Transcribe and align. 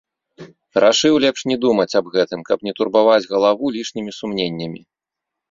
Рашыў 0.83 1.17
лепш 1.25 1.41
не 1.51 1.57
думаць 1.65 1.97
аб 1.99 2.05
гэтым, 2.15 2.39
каб 2.49 2.65
не 2.69 2.73
турбаваць 2.81 3.29
галаву 3.35 3.73
лішнімі 3.79 4.11
сумненнямі. 4.19 4.81